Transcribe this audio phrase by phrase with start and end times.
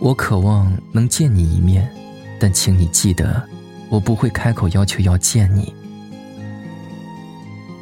[0.00, 1.86] 我渴望能见你一面，
[2.38, 3.46] 但请你记得，
[3.90, 5.72] 我不会开口要求要见你。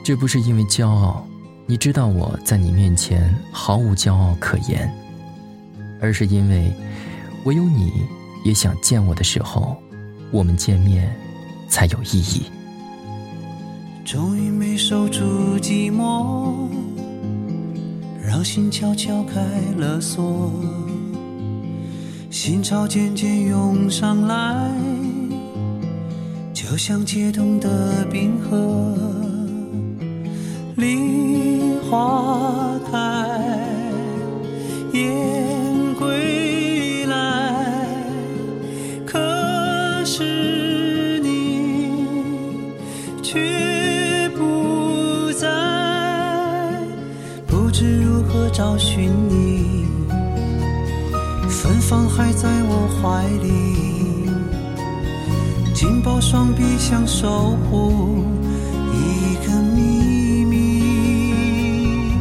[0.02, 1.24] 这不是因为骄傲，
[1.64, 4.92] 你知道我在你面前毫无骄傲可言，
[6.00, 6.72] 而是因为
[7.44, 7.92] 唯有你
[8.44, 9.76] 也想见我的时候，
[10.32, 11.14] 我们见面
[11.68, 12.42] 才有意义。
[14.04, 16.68] 终于没守住寂寞，
[18.20, 19.40] 让心悄悄开
[19.76, 20.52] 了锁。
[22.40, 24.70] 心潮渐渐涌上来，
[26.54, 28.94] 就像解冻的冰河。
[30.76, 33.26] 梨花开，
[34.92, 35.04] 燕
[35.98, 38.06] 归来，
[39.04, 39.18] 可
[40.04, 42.06] 是你
[43.20, 45.48] 却不在，
[47.48, 49.37] 不知如何找寻你。
[51.88, 54.28] 方还在我怀里，
[55.72, 58.22] 紧抱双臂想守护
[58.92, 62.12] 一个秘密，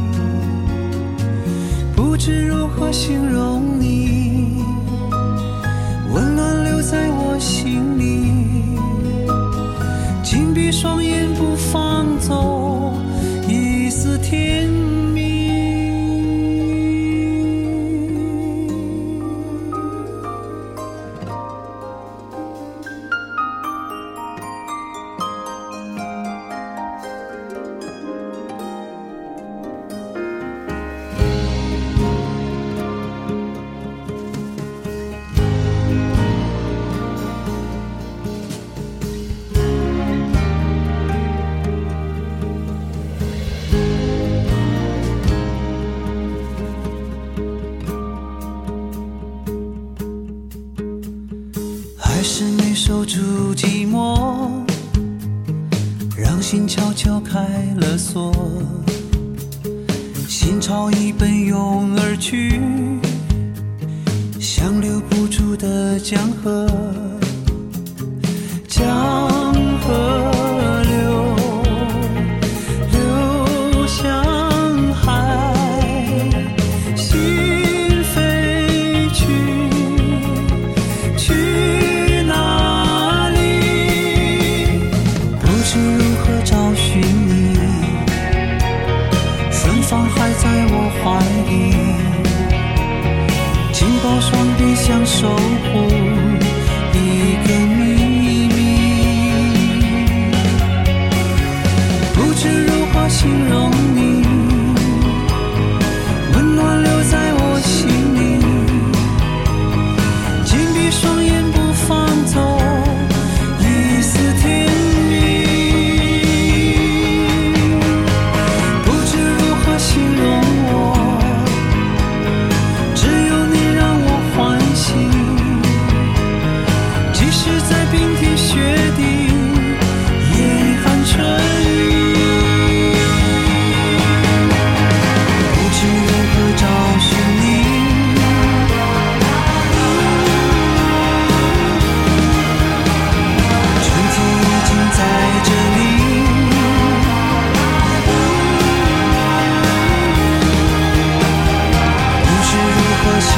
[1.94, 3.77] 不知如何形容
[52.18, 54.50] 还是没守住寂寞，
[56.16, 57.38] 让心悄悄开
[57.76, 58.34] 了锁，
[60.26, 62.60] 心潮已奔涌而去，
[64.40, 66.66] 像留不住的江河，
[91.08, 91.72] 怀疑，
[93.72, 95.88] 紧抱双臂像守护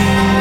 [0.00, 0.39] see